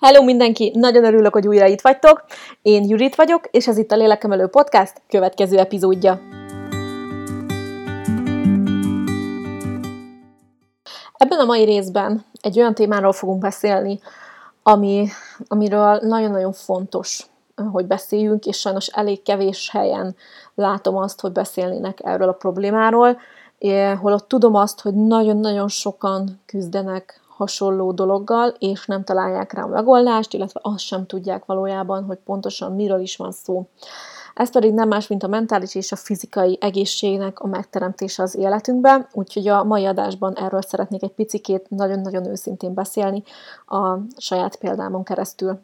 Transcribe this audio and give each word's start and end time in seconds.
Hello 0.00 0.22
mindenki! 0.24 0.72
Nagyon 0.74 1.04
örülök, 1.04 1.32
hogy 1.32 1.46
újra 1.46 1.66
itt 1.66 1.80
vagytok. 1.80 2.24
Én 2.62 2.88
Judit 2.88 3.14
vagyok, 3.14 3.48
és 3.50 3.68
ez 3.68 3.78
itt 3.78 3.92
a 3.92 3.96
Lélekemelő 3.96 4.46
Podcast 4.46 5.02
következő 5.08 5.58
epizódja. 5.58 6.20
Ebben 11.16 11.38
a 11.38 11.44
mai 11.44 11.64
részben 11.64 12.24
egy 12.40 12.58
olyan 12.58 12.74
témáról 12.74 13.12
fogunk 13.12 13.40
beszélni, 13.40 14.00
ami, 14.62 15.08
amiről 15.48 16.00
nagyon-nagyon 16.02 16.52
fontos, 16.52 17.26
hogy 17.72 17.86
beszéljünk, 17.86 18.46
és 18.46 18.58
sajnos 18.58 18.86
elég 18.86 19.22
kevés 19.22 19.70
helyen 19.70 20.16
látom 20.54 20.96
azt, 20.96 21.20
hogy 21.20 21.32
beszélnének 21.32 21.98
erről 22.04 22.28
a 22.28 22.32
problémáról, 22.32 23.20
holott 24.00 24.28
tudom 24.28 24.54
azt, 24.54 24.80
hogy 24.80 24.94
nagyon-nagyon 24.94 25.68
sokan 25.68 26.40
küzdenek 26.46 27.20
hasonló 27.40 27.92
dologgal, 27.92 28.54
és 28.58 28.86
nem 28.86 29.04
találják 29.04 29.52
rá 29.52 29.62
a 29.62 29.66
megoldást, 29.66 30.34
illetve 30.34 30.60
azt 30.62 30.84
sem 30.84 31.06
tudják 31.06 31.44
valójában, 31.44 32.04
hogy 32.04 32.18
pontosan 32.24 32.74
miről 32.74 33.00
is 33.00 33.16
van 33.16 33.32
szó. 33.32 33.66
Ez 34.34 34.50
pedig 34.50 34.72
nem 34.72 34.88
más, 34.88 35.06
mint 35.06 35.22
a 35.22 35.28
mentális 35.28 35.74
és 35.74 35.92
a 35.92 35.96
fizikai 35.96 36.58
egészségnek 36.60 37.40
a 37.40 37.46
megteremtése 37.46 38.22
az 38.22 38.34
életünkben, 38.34 39.08
úgyhogy 39.12 39.48
a 39.48 39.64
mai 39.64 39.86
adásban 39.86 40.34
erről 40.34 40.62
szeretnék 40.62 41.02
egy 41.02 41.12
picikét 41.12 41.70
nagyon-nagyon 41.70 42.26
őszintén 42.26 42.74
beszélni 42.74 43.22
a 43.66 43.96
saját 44.16 44.56
példámon 44.56 45.04
keresztül. 45.04 45.60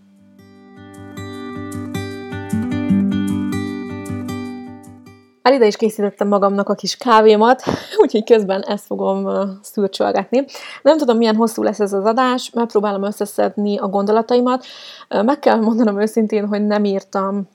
El 5.46 5.52
ide 5.52 5.66
is 5.66 5.76
készítettem 5.76 6.28
magamnak 6.28 6.68
a 6.68 6.74
kis 6.74 6.96
kávémat, 6.96 7.62
úgyhogy 8.02 8.24
közben 8.24 8.62
ezt 8.62 8.86
fogom 8.86 9.28
szürcsölgetni. 9.62 10.44
Nem 10.82 10.98
tudom, 10.98 11.16
milyen 11.16 11.36
hosszú 11.36 11.62
lesz 11.62 11.80
ez 11.80 11.92
az 11.92 12.04
adás, 12.04 12.50
megpróbálom 12.50 13.02
összeszedni 13.02 13.78
a 13.78 13.88
gondolataimat. 13.88 14.64
Meg 15.08 15.38
kell 15.38 15.56
mondanom 15.58 16.00
őszintén, 16.00 16.46
hogy 16.46 16.66
nem 16.66 16.84
írtam 16.84 17.48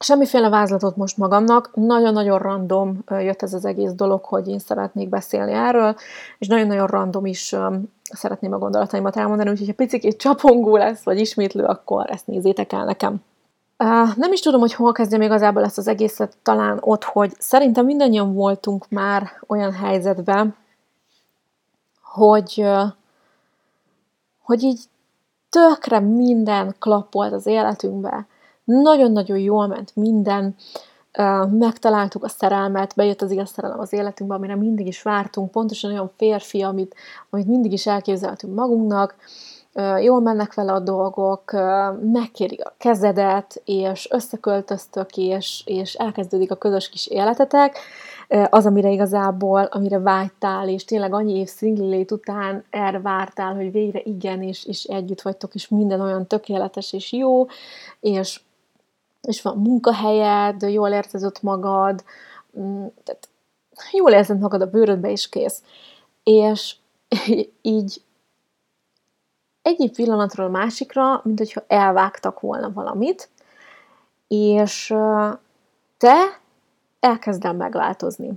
semmiféle 0.00 0.48
vázlatot 0.48 0.96
most 0.96 1.16
magamnak. 1.16 1.70
Nagyon-nagyon 1.74 2.38
random 2.38 2.98
jött 3.08 3.42
ez 3.42 3.54
az 3.54 3.64
egész 3.64 3.92
dolog, 3.92 4.24
hogy 4.24 4.48
én 4.48 4.58
szeretnék 4.58 5.08
beszélni 5.08 5.52
erről, 5.52 5.96
és 6.38 6.46
nagyon-nagyon 6.46 6.86
random 6.86 7.26
is 7.26 7.54
szeretném 8.02 8.52
a 8.52 8.58
gondolataimat 8.58 9.16
elmondani, 9.16 9.50
úgyhogy 9.50 9.66
ha 9.66 9.74
picit 9.74 10.16
csapongó 10.16 10.76
lesz, 10.76 11.02
vagy 11.02 11.20
ismétlő, 11.20 11.64
akkor 11.64 12.10
ezt 12.10 12.26
nézzétek 12.26 12.72
el 12.72 12.84
nekem. 12.84 13.22
Nem 14.16 14.32
is 14.32 14.40
tudom, 14.40 14.60
hogy 14.60 14.74
hol 14.74 14.92
kezdjem 14.92 15.22
igazából 15.22 15.64
ezt 15.64 15.78
az 15.78 15.88
egészet, 15.88 16.36
talán 16.42 16.78
ott, 16.80 17.04
hogy 17.04 17.32
szerintem 17.38 17.84
mindannyian 17.84 18.34
voltunk 18.34 18.88
már 18.88 19.30
olyan 19.46 19.72
helyzetben, 19.72 20.56
hogy, 22.02 22.66
hogy 24.42 24.62
így 24.62 24.80
tökre 25.50 26.00
minden 26.00 26.74
klappolt 26.78 27.32
az 27.32 27.46
életünkbe. 27.46 28.26
Nagyon-nagyon 28.64 29.38
jól 29.38 29.66
ment 29.66 29.96
minden, 29.96 30.56
megtaláltuk 31.50 32.24
a 32.24 32.28
szerelmet, 32.28 32.94
bejött 32.94 33.22
az 33.22 33.30
igaz 33.30 33.50
szerelem 33.50 33.80
az 33.80 33.92
életünkbe, 33.92 34.34
amire 34.34 34.56
mindig 34.56 34.86
is 34.86 35.02
vártunk, 35.02 35.50
pontosan 35.50 35.90
olyan 35.90 36.10
férfi, 36.16 36.62
amit, 36.62 36.94
amit 37.30 37.46
mindig 37.46 37.72
is 37.72 37.86
elképzeltünk 37.86 38.54
magunknak, 38.54 39.16
jól 40.00 40.20
mennek 40.20 40.54
vele 40.54 40.72
a 40.72 40.78
dolgok, 40.78 41.52
megkérik 42.12 42.64
a 42.64 42.74
kezedet, 42.78 43.62
és 43.64 44.08
összeköltöztök, 44.10 45.16
és, 45.16 45.62
és 45.64 45.94
elkezdődik 45.94 46.50
a 46.50 46.56
közös 46.56 46.88
kis 46.88 47.06
életetek, 47.06 47.78
az, 48.50 48.66
amire 48.66 48.90
igazából, 48.90 49.62
amire 49.62 49.98
vágytál, 49.98 50.68
és 50.68 50.84
tényleg 50.84 51.14
annyi 51.14 51.38
év 51.38 51.48
szingli 51.48 52.06
után 52.10 52.64
erre 52.70 53.00
vártál, 53.00 53.54
hogy 53.54 53.72
végre 53.72 54.00
igen, 54.04 54.42
és, 54.42 54.64
és 54.64 54.84
együtt 54.84 55.20
vagytok, 55.22 55.54
és 55.54 55.68
minden 55.68 56.00
olyan 56.00 56.26
tökéletes 56.26 56.92
és 56.92 57.12
jó, 57.12 57.46
és, 58.00 58.40
és 59.22 59.42
van 59.42 59.56
munkahelyed, 59.56 60.62
jól 60.62 60.90
érzed 60.90 61.32
magad, 61.42 62.04
mm, 62.58 62.86
tehát 63.04 63.28
jól 63.92 64.12
érzed 64.12 64.38
magad 64.38 64.60
a 64.60 64.70
bőrödbe, 64.70 65.10
és 65.10 65.28
kész. 65.28 65.62
És 66.22 66.76
így 67.62 68.02
egyik 69.62 69.92
pillanatról 69.92 70.46
a 70.46 70.50
másikra, 70.50 71.20
mint 71.24 71.38
hogyha 71.38 71.64
elvágtak 71.66 72.40
volna 72.40 72.72
valamit, 72.72 73.28
és 74.28 74.94
te 75.98 76.40
elkezdem 77.00 77.56
megváltozni. 77.56 78.32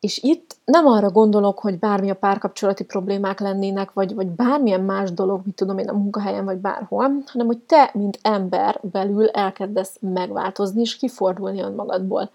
És 0.00 0.18
itt 0.22 0.56
nem 0.64 0.86
arra 0.86 1.10
gondolok, 1.10 1.58
hogy 1.58 1.78
bármi 1.78 2.10
a 2.10 2.14
párkapcsolati 2.14 2.84
problémák 2.84 3.40
lennének, 3.40 3.92
vagy, 3.92 4.14
vagy 4.14 4.26
bármilyen 4.26 4.80
más 4.80 5.12
dolog, 5.12 5.40
mit 5.44 5.54
tudom 5.54 5.78
én 5.78 5.88
a 5.88 5.92
munkahelyen, 5.92 6.44
vagy 6.44 6.56
bárhol, 6.56 7.22
hanem 7.26 7.46
hogy 7.46 7.58
te, 7.58 7.90
mint 7.94 8.18
ember 8.22 8.78
belül 8.82 9.28
elkezdesz 9.28 9.96
megváltozni, 10.00 10.80
és 10.80 10.96
kifordulni 10.96 11.60
önmagadból. 11.60 12.30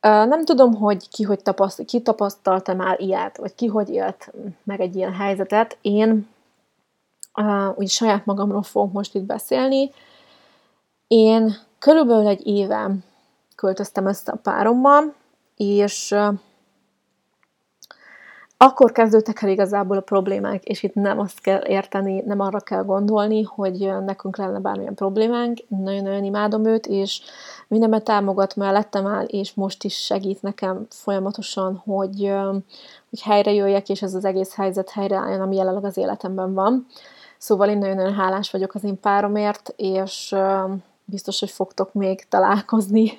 Nem 0.00 0.44
tudom, 0.44 0.74
hogy 0.74 1.08
ki, 1.08 1.22
hogy 1.22 1.42
tapaszt, 1.42 1.84
ki 1.84 2.00
tapasztalta 2.00 2.74
már 2.74 3.00
ilyet, 3.00 3.36
vagy 3.36 3.54
ki 3.54 3.66
hogy 3.66 3.88
élt 3.88 4.32
meg 4.62 4.80
egy 4.80 4.96
ilyen 4.96 5.12
helyzetet. 5.12 5.78
Én 5.80 6.28
úgy 7.74 7.88
saját 7.88 8.26
magamról 8.26 8.62
fogok 8.62 8.92
most 8.92 9.14
itt 9.14 9.22
beszélni. 9.22 9.90
Én 11.06 11.56
körülbelül 11.78 12.26
egy 12.26 12.46
éve 12.46 12.90
költöztem 13.56 14.06
össze 14.06 14.32
a 14.32 14.36
párommal, 14.36 15.14
és 15.56 16.14
akkor 18.62 18.92
kezdődtek 18.92 19.42
el 19.42 19.48
igazából 19.48 19.96
a 19.96 20.00
problémák, 20.00 20.64
és 20.64 20.82
itt 20.82 20.94
nem 20.94 21.18
azt 21.18 21.40
kell 21.40 21.64
érteni, 21.66 22.20
nem 22.20 22.40
arra 22.40 22.58
kell 22.58 22.82
gondolni, 22.84 23.42
hogy 23.42 23.92
nekünk 24.04 24.36
lenne 24.36 24.58
bármilyen 24.58 24.94
problémánk. 24.94 25.58
Nagyon-nagyon 25.68 26.24
imádom 26.24 26.64
őt, 26.64 26.86
és 26.86 27.20
mindenben 27.68 28.04
támogat 28.04 28.56
mellettem 28.56 29.06
áll, 29.06 29.24
és 29.24 29.54
most 29.54 29.84
is 29.84 30.04
segít 30.04 30.42
nekem 30.42 30.86
folyamatosan, 30.88 31.82
hogy, 31.84 32.32
hogy 33.10 33.22
helyre 33.22 33.52
jöjjek, 33.52 33.88
és 33.88 34.02
ez 34.02 34.14
az 34.14 34.24
egész 34.24 34.54
helyzet 34.54 34.90
helyreálljon, 34.90 35.40
ami 35.40 35.56
jelenleg 35.56 35.84
az 35.84 35.96
életemben 35.96 36.54
van. 36.54 36.86
Szóval 37.38 37.68
én 37.68 37.78
nagyon-nagyon 37.78 38.14
hálás 38.14 38.50
vagyok 38.50 38.74
az 38.74 38.84
én 38.84 39.00
páromért, 39.00 39.72
és 39.76 40.34
biztos, 41.10 41.40
hogy 41.40 41.50
fogtok 41.50 41.92
még 41.92 42.28
találkozni 42.28 43.18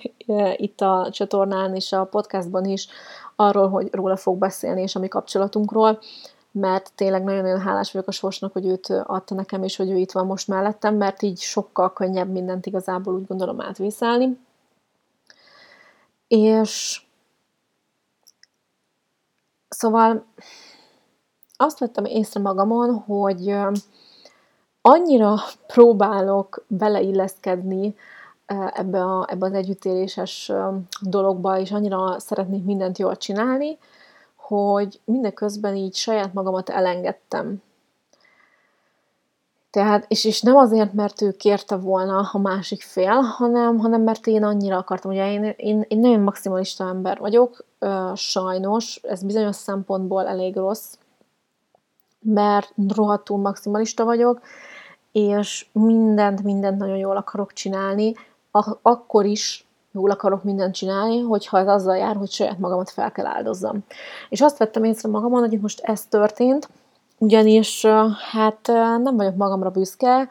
itt 0.55 0.81
a 0.81 1.07
csatornán 1.11 1.75
és 1.75 1.91
a 1.91 2.05
podcastban 2.05 2.65
is 2.65 2.87
arról, 3.35 3.69
hogy 3.69 3.93
róla 3.93 4.15
fog 4.15 4.37
beszélni, 4.37 4.81
és 4.81 4.95
a 4.95 4.99
mi 4.99 5.07
kapcsolatunkról, 5.07 5.99
mert 6.51 6.91
tényleg 6.95 7.23
nagyon-nagyon 7.23 7.61
hálás 7.61 7.91
vagyok 7.91 8.07
a 8.07 8.11
sorsnak, 8.11 8.53
hogy 8.53 8.65
őt 8.65 8.89
adta 8.89 9.35
nekem, 9.35 9.63
és 9.63 9.75
hogy 9.75 9.89
ő 9.89 9.97
itt 9.97 10.11
van 10.11 10.25
most 10.25 10.47
mellettem, 10.47 10.95
mert 10.95 11.21
így 11.21 11.39
sokkal 11.39 11.93
könnyebb 11.93 12.29
mindent 12.29 12.65
igazából 12.65 13.13
úgy 13.13 13.27
gondolom 13.27 13.61
átvészelni. 13.61 14.39
És 16.27 17.01
szóval 19.69 20.25
azt 21.57 21.79
vettem 21.79 22.05
észre 22.05 22.39
magamon, 22.39 22.93
hogy 22.93 23.55
annyira 24.81 25.35
próbálok 25.67 26.65
beleilleszkedni 26.67 27.95
ebbe, 28.73 29.03
a, 29.03 29.25
ebbe 29.29 29.45
az 29.45 29.53
együttéléses 29.53 30.51
dologba, 31.01 31.59
és 31.59 31.71
annyira 31.71 32.19
szeretnék 32.19 32.63
mindent 32.63 32.97
jól 32.97 33.17
csinálni, 33.17 33.77
hogy 34.35 34.99
mindeközben 35.03 35.75
így 35.75 35.95
saját 35.95 36.33
magamat 36.33 36.69
elengedtem. 36.69 37.61
Tehát, 39.71 40.05
és, 40.07 40.25
és 40.25 40.41
nem 40.41 40.55
azért, 40.55 40.93
mert 40.93 41.21
ő 41.21 41.31
kérte 41.31 41.75
volna 41.75 42.29
a 42.31 42.37
másik 42.37 42.81
fél, 42.81 43.13
hanem, 43.13 43.77
hanem 43.77 44.01
mert 44.01 44.27
én 44.27 44.43
annyira 44.43 44.77
akartam. 44.77 45.11
Ugye 45.11 45.31
én, 45.31 45.53
én, 45.57 45.85
én 45.87 45.99
nagyon 45.99 46.19
maximalista 46.19 46.87
ember 46.87 47.17
vagyok, 47.17 47.65
sajnos, 48.15 48.99
ez 49.03 49.23
bizonyos 49.23 49.55
szempontból 49.55 50.27
elég 50.27 50.55
rossz, 50.55 50.93
mert 52.19 52.73
rohadtul 52.87 53.37
maximalista 53.37 54.03
vagyok, 54.03 54.41
és 55.11 55.65
mindent, 55.71 56.43
mindent 56.43 56.77
nagyon 56.77 56.97
jól 56.97 57.17
akarok 57.17 57.53
csinálni, 57.53 58.13
akkor 58.81 59.25
is 59.25 59.65
jól 59.91 60.09
akarok 60.09 60.43
mindent 60.43 60.73
csinálni, 60.73 61.21
hogyha 61.21 61.59
ez 61.59 61.67
azzal 61.67 61.97
jár, 61.97 62.15
hogy 62.15 62.31
saját 62.31 62.59
magamat 62.59 62.89
fel 62.89 63.11
kell 63.11 63.25
áldozzam. 63.25 63.79
És 64.29 64.41
azt 64.41 64.57
vettem 64.57 64.83
észre 64.83 65.09
magamon, 65.09 65.39
hogy 65.39 65.53
itt 65.53 65.61
most 65.61 65.79
ez 65.79 66.05
történt, 66.05 66.69
ugyanis 67.17 67.85
hát 68.31 68.67
nem 69.03 69.15
vagyok 69.15 69.35
magamra 69.35 69.69
büszke, 69.69 70.29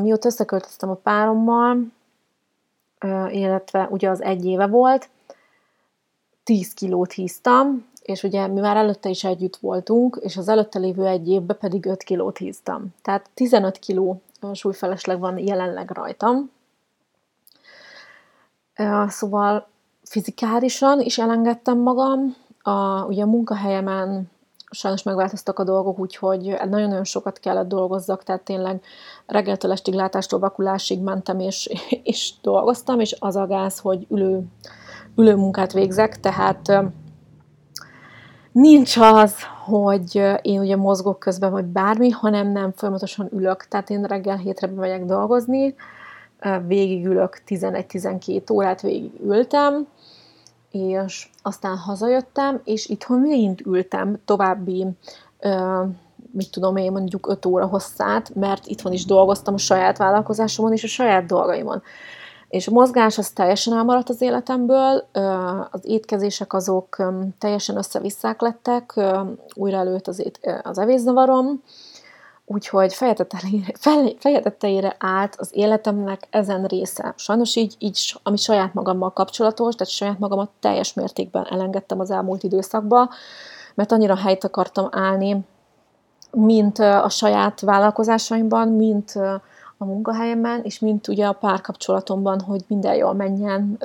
mióta 0.00 0.26
összeköltöztem 0.26 0.90
a 0.90 0.94
párommal, 0.94 1.78
illetve 3.28 3.88
ugye 3.90 4.10
az 4.10 4.22
egy 4.22 4.44
éve 4.44 4.66
volt, 4.66 5.08
10 6.44 6.72
kilót 6.74 7.12
híztam, 7.12 7.86
és 8.04 8.22
ugye 8.22 8.46
mi 8.46 8.60
már 8.60 8.76
előtte 8.76 9.08
is 9.08 9.24
együtt 9.24 9.56
voltunk, 9.56 10.18
és 10.22 10.36
az 10.36 10.48
előtte 10.48 10.78
lévő 10.78 11.06
egy 11.06 11.28
évben 11.28 11.58
pedig 11.58 11.86
5 11.86 12.02
kilót 12.02 12.38
híztam. 12.38 12.86
Tehát 13.02 13.30
15 13.34 13.78
kiló 13.78 14.20
súlyfelesleg 14.52 15.18
van 15.18 15.38
jelenleg 15.38 15.90
rajtam. 15.90 16.50
Szóval 19.08 19.66
fizikálisan 20.02 21.00
is 21.00 21.18
elengedtem 21.18 21.78
magam, 21.78 22.36
a, 22.62 23.04
ugye 23.04 23.22
a 23.22 23.26
munkahelyemen 23.26 24.30
sajnos 24.70 25.02
megváltoztak 25.02 25.58
a 25.58 25.64
dolgok, 25.64 25.98
úgyhogy 25.98 26.42
nagyon-nagyon 26.42 27.04
sokat 27.04 27.38
kellett 27.38 27.68
dolgozzak, 27.68 28.22
tehát 28.22 28.42
tényleg 28.42 28.82
reggeltől 29.26 29.70
estig 29.70 29.94
látástól 29.94 30.38
vakulásig 30.38 31.00
mentem 31.00 31.38
és, 31.38 31.70
és 32.02 32.32
dolgoztam, 32.42 33.00
és 33.00 33.16
az 33.18 33.36
a 33.36 33.46
gáz, 33.46 33.78
hogy 33.78 34.06
ülő, 34.10 34.42
ülő 35.16 35.34
munkát 35.34 35.72
végzek, 35.72 36.20
tehát 36.20 36.72
nincs 38.54 38.96
az, 38.96 39.34
hogy 39.64 40.22
én 40.42 40.60
ugye 40.60 40.76
mozgok 40.76 41.18
közben, 41.18 41.50
vagy 41.50 41.64
bármi, 41.64 42.10
hanem 42.10 42.52
nem 42.52 42.72
folyamatosan 42.76 43.28
ülök. 43.32 43.68
Tehát 43.68 43.90
én 43.90 44.02
reggel 44.02 44.36
hétre 44.36 44.66
megyek 44.66 45.04
dolgozni, 45.04 45.74
végigülök 46.66 47.42
11-12 47.46 48.52
órát 48.52 48.80
végig 48.80 49.10
ültem, 49.24 49.86
és 50.70 51.28
aztán 51.42 51.76
hazajöttem, 51.76 52.60
és 52.64 52.86
itthon 52.86 53.18
megint 53.18 53.60
ültem 53.66 54.16
további, 54.24 54.86
mit 56.30 56.50
tudom 56.50 56.76
én, 56.76 56.92
mondjuk 56.92 57.28
5 57.28 57.46
óra 57.46 57.66
hosszát, 57.66 58.34
mert 58.34 58.66
itthon 58.66 58.92
is 58.92 59.04
dolgoztam 59.04 59.54
a 59.54 59.58
saját 59.58 59.96
vállalkozásomon 59.96 60.72
és 60.72 60.84
a 60.84 60.88
saját 60.88 61.26
dolgaimon. 61.26 61.82
És 62.54 62.66
a 62.66 62.70
mozgás 62.70 63.18
az 63.18 63.30
teljesen 63.30 63.76
elmaradt 63.76 64.08
az 64.08 64.20
életemből, 64.20 65.04
az 65.70 65.80
étkezések 65.82 66.52
azok 66.52 67.12
teljesen 67.38 67.76
összevisszák 67.76 68.40
lettek, 68.40 69.00
újra 69.54 69.76
előtt 69.76 70.06
az, 70.06 70.18
ét, 70.20 70.60
az 70.62 70.78
evészavarom, 70.78 71.62
úgyhogy 72.46 72.94
fejetetteire 74.18 74.96
állt 74.98 75.36
az 75.38 75.48
életemnek 75.52 76.26
ezen 76.30 76.64
része. 76.64 77.14
Sajnos 77.16 77.56
így, 77.56 77.74
így, 77.78 78.14
ami 78.22 78.36
saját 78.36 78.74
magammal 78.74 79.12
kapcsolatos, 79.12 79.74
tehát 79.74 79.92
saját 79.92 80.18
magamat 80.18 80.50
teljes 80.60 80.94
mértékben 80.94 81.46
elengedtem 81.50 82.00
az 82.00 82.10
elmúlt 82.10 82.42
időszakba, 82.42 83.10
mert 83.74 83.92
annyira 83.92 84.16
helyt 84.16 84.44
akartam 84.44 84.88
állni, 84.90 85.40
mint 86.30 86.78
a 86.78 87.08
saját 87.08 87.60
vállalkozásaimban, 87.60 88.68
mint 88.68 89.18
a 89.84 89.92
munkahelyemben, 89.92 90.62
és 90.62 90.78
mint 90.78 91.08
ugye 91.08 91.26
a 91.26 91.32
párkapcsolatomban, 91.32 92.40
hogy 92.40 92.64
minden 92.68 92.94
jól 92.94 93.14
menjen, 93.14 93.78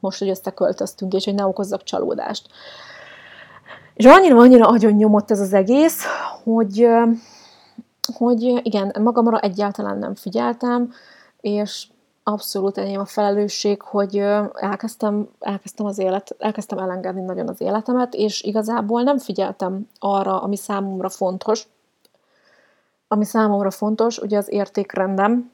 most, 0.00 0.18
hogy 0.18 0.28
összeköltöztünk, 0.28 1.12
és 1.12 1.24
hogy 1.24 1.34
ne 1.34 1.46
okozzak 1.46 1.82
csalódást. 1.82 2.48
És 3.94 4.04
annyira, 4.04 4.38
annyira 4.38 4.68
agyon 4.68 4.92
nyomott 4.92 5.30
ez 5.30 5.40
az 5.40 5.52
egész, 5.52 6.04
hogy, 6.44 6.88
hogy 8.16 8.60
igen, 8.62 8.94
magamra 9.00 9.40
egyáltalán 9.40 9.98
nem 9.98 10.14
figyeltem, 10.14 10.92
és 11.40 11.86
abszolút 12.22 12.78
enyém 12.78 13.00
a 13.00 13.04
felelősség, 13.04 13.82
hogy 13.82 14.16
elkezdtem, 14.52 15.28
elkezdtem 15.40 15.86
az 15.86 15.98
élet, 15.98 16.36
elkezdtem 16.38 16.78
elengedni 16.78 17.20
nagyon 17.20 17.48
az 17.48 17.60
életemet, 17.60 18.14
és 18.14 18.42
igazából 18.42 19.02
nem 19.02 19.18
figyeltem 19.18 19.88
arra, 19.98 20.42
ami 20.42 20.56
számomra 20.56 21.08
fontos, 21.08 21.66
ami 23.12 23.24
számomra 23.24 23.70
fontos, 23.70 24.18
ugye 24.18 24.36
az 24.36 24.52
értékrendem, 24.52 25.50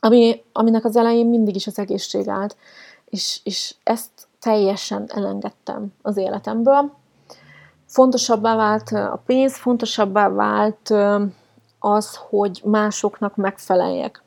ami, 0.00 0.42
aminek 0.52 0.84
az 0.84 0.96
elején 0.96 1.26
mindig 1.26 1.54
is 1.54 1.66
az 1.66 1.78
egészség 1.78 2.28
állt, 2.28 2.56
és, 3.04 3.40
és 3.44 3.74
ezt 3.82 4.10
teljesen 4.40 5.04
elengedtem 5.14 5.86
az 6.02 6.16
életemből. 6.16 6.92
Fontosabbá 7.86 8.56
vált 8.56 8.90
a 8.90 9.22
pénz, 9.26 9.56
fontosabbá 9.56 10.28
vált 10.28 10.94
az, 11.78 12.18
hogy 12.28 12.60
másoknak 12.64 13.36
megfeleljek. 13.36 14.22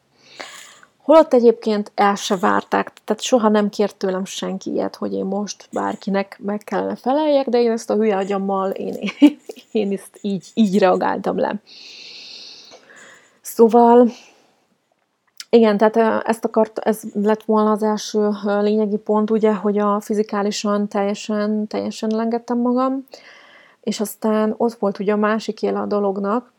Holott 0.97 1.33
egyébként 1.33 1.91
el 1.95 2.15
se 2.15 2.37
várták, 2.37 2.91
tehát 3.03 3.21
soha 3.21 3.49
nem 3.49 3.69
kért 3.69 3.95
tőlem 3.95 4.25
senki 4.25 4.71
ilyet, 4.71 4.95
hogy 4.95 5.13
én 5.13 5.25
most 5.25 5.67
bárkinek 5.71 6.39
meg 6.43 6.59
kellene 6.63 6.95
feleljek, 6.95 7.47
de 7.47 7.61
én 7.61 7.71
ezt 7.71 7.89
a 7.89 7.95
hülye 7.95 8.17
agyammal, 8.17 8.69
én, 8.69 8.97
én 9.71 9.91
ezt 9.91 10.17
így, 10.21 10.47
így 10.53 10.79
reagáltam 10.79 11.37
le. 11.37 11.61
Szóval 13.59 14.09
igen, 15.49 15.77
tehát 15.77 16.25
ezt 16.27 16.45
akart, 16.45 16.79
ez 16.79 17.01
lett 17.13 17.43
volna 17.43 17.71
az 17.71 17.83
első 17.83 18.29
lényegi 18.43 18.97
pont, 18.97 19.29
ugye, 19.29 19.53
hogy 19.53 19.77
a 19.77 19.99
fizikálisan 19.99 20.87
teljesen, 20.87 21.67
teljesen 21.67 22.13
elengedtem 22.13 22.57
magam, 22.57 23.05
és 23.81 23.99
aztán 23.99 24.53
ott 24.57 24.73
volt 24.73 24.99
ugye 24.99 25.13
a 25.13 25.17
másik 25.17 25.61
éle 25.61 25.79
a 25.79 25.85
dolognak, 25.85 26.51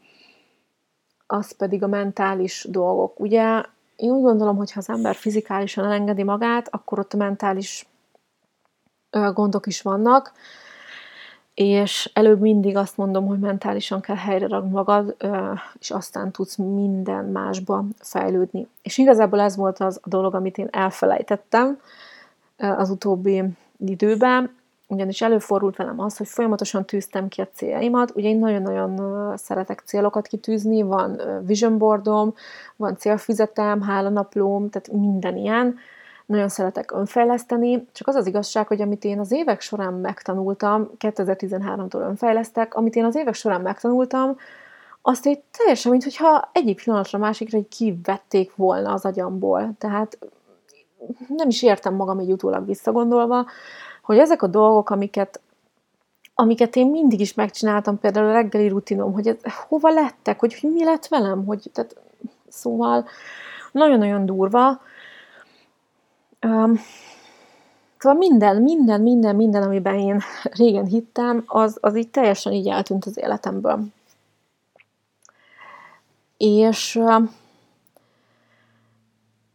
az 1.27 1.57
pedig 1.57 1.83
a 1.83 1.87
mentális 1.87 2.67
dolgok. 2.71 3.21
Ugye 3.21 3.63
én 3.97 4.11
úgy 4.11 4.23
gondolom, 4.23 4.57
hogy 4.57 4.73
ha 4.73 4.81
az 4.81 4.89
ember 4.89 5.15
fizikálisan 5.15 5.85
elengedi 5.85 6.23
magát, 6.23 6.69
akkor 6.71 6.99
ott 6.99 7.13
a 7.13 7.17
mentális 7.17 7.87
gondok 9.11 9.67
is 9.67 9.83
vannak, 9.83 10.33
és 11.63 12.11
előbb 12.13 12.41
mindig 12.41 12.77
azt 12.77 12.97
mondom, 12.97 13.27
hogy 13.27 13.39
mentálisan 13.39 14.01
kell 14.01 14.17
helyre 14.17 14.47
rakni 14.47 14.71
magad, 14.71 15.17
és 15.81 15.91
aztán 15.91 16.31
tudsz 16.31 16.57
minden 16.57 17.25
másba 17.25 17.85
fejlődni. 17.99 18.67
És 18.83 18.99
igazából 18.99 19.41
ez 19.41 19.57
volt 19.57 19.79
az 19.79 20.01
a 20.03 20.09
dolog, 20.09 20.35
amit 20.35 20.59
én 20.59 20.69
elfelejtettem 20.71 21.81
az 22.57 22.91
utóbbi 22.91 23.43
időben, 23.79 24.55
ugyanis 24.87 25.23
előfordult 25.23 25.77
velem 25.77 26.01
az, 26.01 26.17
hogy 26.17 26.29
folyamatosan 26.29 26.85
tűztem 26.85 27.29
ki 27.29 27.41
a 27.41 27.49
céljaimat. 27.55 28.13
Ugye 28.15 28.29
én 28.29 28.39
nagyon-nagyon 28.39 29.37
szeretek 29.37 29.83
célokat 29.85 30.27
kitűzni, 30.27 30.83
van 30.83 31.21
vision 31.45 31.79
boardom, 31.79 32.35
van 32.77 32.97
célfüzetem, 32.97 33.83
hálanaplóm, 33.83 34.71
tehát 34.71 34.93
minden 34.93 35.37
ilyen, 35.37 35.79
nagyon 36.31 36.49
szeretek 36.49 36.93
önfejleszteni, 36.93 37.87
csak 37.93 38.09
az 38.09 38.15
az 38.15 38.27
igazság, 38.27 38.67
hogy 38.67 38.81
amit 38.81 39.05
én 39.05 39.19
az 39.19 39.33
évek 39.33 39.61
során 39.61 39.93
megtanultam, 39.95 40.91
2013-tól 40.99 42.01
önfejlesztek, 42.01 42.75
amit 42.75 42.97
én 42.97 43.05
az 43.05 43.17
évek 43.17 43.35
során 43.35 43.61
megtanultam, 43.61 44.37
azt 45.03 45.27
egy 45.27 45.41
teljesen, 45.59 45.91
mintha 45.91 46.51
egyik 46.53 46.83
pillanatra 46.83 47.19
másikra 47.19 47.59
egy 47.59 47.69
kivették 47.69 48.57
volna 48.57 48.93
az 48.93 49.05
agyamból. 49.05 49.73
Tehát 49.79 50.19
nem 51.29 51.49
is 51.49 51.63
értem 51.63 51.95
magam 51.95 52.19
egy 52.19 52.33
utólag 52.33 52.67
visszagondolva, 52.67 53.47
hogy 54.03 54.19
ezek 54.19 54.43
a 54.43 54.47
dolgok, 54.47 54.91
amiket 54.91 55.41
amiket 56.35 56.77
én 56.77 56.87
mindig 56.87 57.21
is 57.21 57.35
megcsináltam, 57.35 57.99
például 57.99 58.27
a 58.27 58.33
reggeli 58.33 58.69
rutinom, 58.69 59.13
hogy 59.13 59.27
ez, 59.27 59.37
hova 59.69 59.91
lettek, 59.91 60.41
hogy, 60.41 60.61
hogy 60.61 60.73
mi 60.73 60.85
lett 60.85 61.07
velem, 61.07 61.45
hogy 61.45 61.71
tehát, 61.73 61.97
szóval 62.49 63.07
nagyon-nagyon 63.73 64.27
durva, 64.27 64.81
Um, 66.47 66.81
szóval 67.99 68.19
minden, 68.19 68.63
minden, 68.63 69.01
minden, 69.01 69.37
minden, 69.37 69.63
amiben 69.63 69.99
én 69.99 70.21
régen 70.43 70.87
hittem, 70.87 71.43
az, 71.47 71.79
az 71.81 71.97
így 71.97 72.11
teljesen 72.11 72.53
így 72.53 72.69
eltűnt 72.69 73.05
az 73.05 73.19
életemből. 73.19 73.85
És 76.37 76.97
uh, 76.97 77.29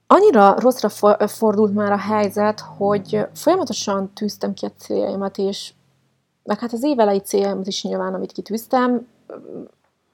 annyira 0.08 0.60
rosszra 0.60 0.90
for, 0.90 1.18
fordult 1.28 1.74
már 1.74 1.92
a 1.92 1.98
helyzet, 1.98 2.60
hogy 2.60 3.28
folyamatosan 3.34 4.14
tűztem 4.14 4.54
ki 4.54 4.66
a 4.66 4.72
céljaimat, 4.78 5.38
és 5.38 5.74
meg 6.44 6.60
hát 6.60 6.74
az 6.74 6.84
évelei 6.84 7.20
céljaimat 7.20 7.68
is 7.68 7.84
nyilván, 7.84 8.14
amit 8.14 8.32
kitűztem, 8.32 9.08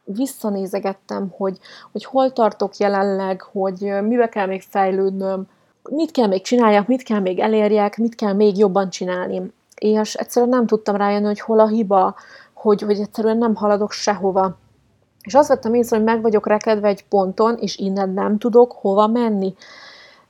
visszanézegettem, 0.04 1.34
hogy, 1.38 1.60
hogy 1.92 2.06
hol 2.06 2.34
tartok 2.34 2.78
jelenleg, 2.78 3.42
hogy 3.42 4.02
mivel 4.02 4.30
kell 4.30 4.46
még 4.46 4.62
fejlődnöm, 4.62 5.48
mit 5.90 6.12
kell 6.12 6.28
még 6.28 6.42
csináljak, 6.42 6.88
mit 6.88 7.04
kell 7.04 7.20
még 7.20 7.40
elérjek, 7.40 7.98
mit 7.98 8.16
kell 8.16 8.34
még 8.34 8.58
jobban 8.58 8.90
csinálni. 8.90 9.52
És 9.76 10.14
egyszerűen 10.14 10.52
nem 10.52 10.66
tudtam 10.66 10.96
rájönni, 10.96 11.26
hogy 11.26 11.40
hol 11.40 11.60
a 11.60 11.68
hiba, 11.68 12.16
hogy, 12.54 12.82
hogy 12.82 13.00
egyszerűen 13.00 13.38
nem 13.38 13.56
haladok 13.56 13.92
sehova. 13.92 14.58
És 15.24 15.34
azt 15.34 15.48
vettem 15.48 15.74
észre, 15.74 15.96
hogy 15.96 16.06
meg 16.06 16.22
vagyok 16.22 16.48
rekedve 16.48 16.88
egy 16.88 17.06
ponton, 17.08 17.58
és 17.58 17.78
innen 17.78 18.10
nem 18.10 18.38
tudok 18.38 18.72
hova 18.72 19.08
menni. 19.08 19.54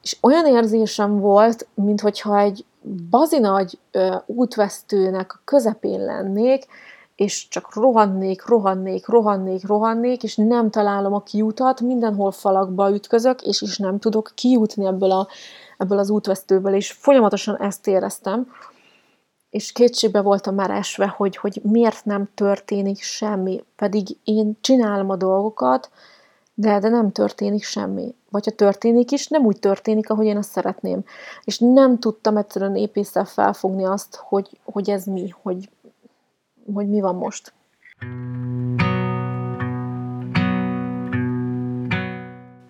És 0.02 0.18
olyan 0.22 0.46
érzésem 0.46 1.20
volt, 1.20 1.68
mintha 1.74 2.40
egy 2.40 2.66
bazinagy 3.10 3.80
útvesztőnek 4.26 5.34
a 5.34 5.42
közepén 5.46 6.06
lennék, 6.06 6.66
és 7.22 7.48
csak 7.48 7.74
rohannék, 7.76 8.46
rohannék, 8.46 9.08
rohannék, 9.08 9.68
rohannék, 9.68 10.24
és 10.24 10.36
nem 10.36 10.70
találom 10.70 11.14
a 11.14 11.24
kiutat, 11.24 11.82
mindenhol 11.82 12.32
falakba 12.32 12.92
ütközök, 12.92 13.42
és 13.42 13.62
is 13.62 13.78
nem 13.78 14.00
tudok 14.00 14.32
kijutni 14.36 14.86
ebből, 14.86 15.12
a, 15.12 15.28
ebből 15.78 15.98
az 15.98 16.10
útvesztőből, 16.10 16.74
és 16.74 16.92
folyamatosan 16.92 17.58
ezt 17.58 17.88
éreztem, 17.88 18.48
és 19.50 19.72
kétségbe 19.72 20.22
voltam 20.22 20.56
már 20.56 20.70
esve, 20.70 21.08
hogy, 21.08 21.38
hogy 21.38 21.60
miért 21.64 22.06
nem 22.06 22.30
történik 22.36 23.02
semmi, 23.02 23.64
pedig 23.76 24.18
én 24.24 24.58
csinálom 24.62 25.10
a 25.10 25.16
dolgokat, 25.16 25.90
de, 26.54 26.80
de 26.80 26.90
nem 26.90 27.12
történik 27.12 27.64
semmi. 27.64 28.16
Vagy 28.30 28.46
ha 28.46 28.52
történik 28.52 29.12
is, 29.12 29.28
nem 29.28 29.46
úgy 29.46 29.60
történik, 29.60 30.10
ahogy 30.10 30.26
én 30.26 30.38
azt 30.38 30.52
szeretném. 30.52 31.04
És 31.44 31.60
nem 31.60 32.00
tudtam 32.00 32.38
egyszerűen 32.38 32.76
épésszel 32.76 33.26
felfogni 33.26 33.86
azt, 33.86 34.16
hogy, 34.16 34.60
hogy 34.64 34.90
ez 34.90 35.06
mi, 35.06 35.34
hogy, 35.42 35.70
hogy 36.74 36.90
mi 36.90 37.02
van 37.02 37.16
most. 37.16 37.54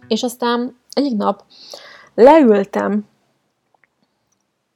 És 0.08 0.24
aztán 0.24 0.78
egyik 0.94 1.18
nap 1.18 1.44
leültem 2.16 3.10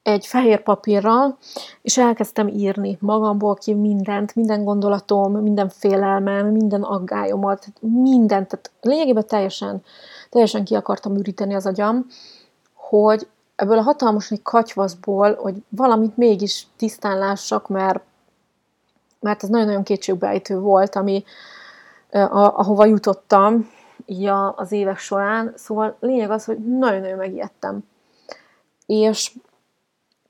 egy 0.05 0.25
fehér 0.25 0.63
papírral, 0.63 1.37
és 1.81 1.97
elkezdtem 1.97 2.47
írni 2.47 2.97
magamból 3.01 3.55
ki 3.55 3.73
mindent, 3.73 4.35
minden 4.35 4.63
gondolatom, 4.63 5.33
minden 5.33 5.69
félelmem, 5.69 6.47
minden 6.47 6.81
aggályomat, 6.81 7.67
mindent, 7.79 8.47
tehát 8.47 8.71
lényegében 8.81 9.27
teljesen, 9.27 9.83
teljesen 10.29 10.63
ki 10.63 10.75
akartam 10.75 11.15
üríteni 11.15 11.55
az 11.55 11.65
agyam, 11.65 12.05
hogy 12.73 13.27
ebből 13.55 13.77
a 13.77 13.81
hatalmas 13.81 14.31
egy 14.31 14.41
katyvaszból, 14.41 15.35
hogy 15.35 15.63
valamit 15.69 16.17
mégis 16.17 16.67
tisztán 16.77 17.17
lássak, 17.17 17.67
mert, 17.67 18.03
mert 19.19 19.43
ez 19.43 19.49
nagyon-nagyon 19.49 19.83
kétségbejtő 19.83 20.59
volt, 20.59 20.95
ami, 20.95 21.23
ahova 22.31 22.85
jutottam 22.85 23.69
így 24.05 24.25
az 24.55 24.71
évek 24.71 24.97
során. 24.97 25.53
Szóval 25.55 25.95
lényeg 25.99 26.31
az, 26.31 26.45
hogy 26.45 26.57
nagyon-nagyon 26.57 27.17
megijedtem. 27.17 27.83
És 28.85 29.31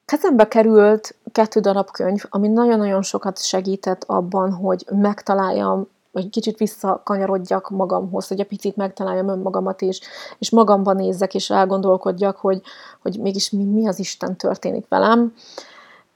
kezembe 0.05 0.47
került 0.47 1.15
kettő 1.31 1.59
darab 1.59 1.91
könyv, 1.91 2.23
ami 2.29 2.47
nagyon-nagyon 2.47 3.01
sokat 3.01 3.43
segített 3.43 4.03
abban, 4.03 4.53
hogy 4.53 4.85
megtaláljam, 4.91 5.87
vagy 6.11 6.29
kicsit 6.29 6.57
visszakanyarodjak 6.57 7.69
magamhoz, 7.69 8.27
hogy 8.27 8.39
egy 8.39 8.47
picit 8.47 8.75
megtaláljam 8.75 9.27
önmagamat 9.27 9.81
is, 9.81 9.99
és 10.37 10.49
magamban 10.49 10.95
nézzek, 10.95 11.33
és 11.33 11.49
elgondolkodjak, 11.49 12.37
hogy, 12.37 12.61
hogy 13.01 13.19
mégis 13.19 13.49
mi, 13.49 13.63
mi 13.63 13.87
az 13.87 13.99
Isten 13.99 14.35
történik 14.35 14.87
velem. 14.87 15.33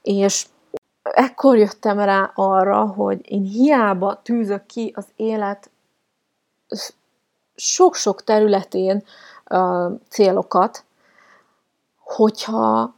És 0.02 0.46
ekkor 1.02 1.58
jöttem 1.58 2.00
rá 2.00 2.32
arra, 2.36 2.86
hogy 2.86 3.32
én 3.32 3.44
hiába 3.44 4.22
tűzök 4.22 4.66
ki 4.66 4.94
az 4.96 5.06
élet 5.16 5.70
sok-sok 7.56 8.24
területén 8.24 9.04
uh, 9.50 9.92
célokat, 10.10 10.84
hogyha 11.98 12.94